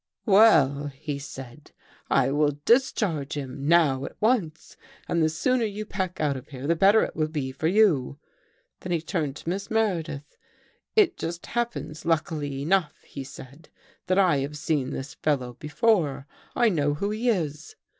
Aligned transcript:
"'Well,' 0.25 0.87
he 0.87 1.19
said, 1.19 1.73
'I 2.09 2.31
will 2.31 2.51
discharge 2.65 3.35
him— 3.37 3.67
now— 3.67 4.03
at 4.05 4.19
once. 4.19 4.75
And 5.07 5.21
the 5.21 5.29
sooner 5.29 5.63
you 5.63 5.85
pack 5.85 6.19
out 6.19 6.35
of 6.35 6.47
here 6.47 6.65
the 6.65 6.75
better 6.75 7.03
it 7.03 7.15
will 7.15 7.27
be 7.27 7.51
for 7.51 7.67
you.'" 7.67 8.17
Then 8.79 8.93
he 8.93 8.99
turned 9.03 9.35
to 9.35 9.49
Miss 9.49 9.69
Meredith.' 9.69 10.37
It 11.03 11.17
just 11.17 11.45
happens, 11.45 12.03
luckily 12.03 12.63
enough,' 12.63 13.03
he 13.03 13.23
said,' 13.23 13.69
that 14.07 14.17
I 14.17 14.37
have 14.37 14.57
seen 14.57 14.89
this 14.89 15.13
fellow 15.13 15.53
before. 15.59 16.25
I 16.55 16.69
know 16.69 16.95
who 16.95 17.11
he 17.11 17.29
is. 17.29 17.75